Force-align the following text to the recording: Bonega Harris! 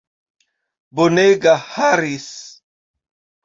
Bonega 0.95 1.55
Harris! 1.75 2.27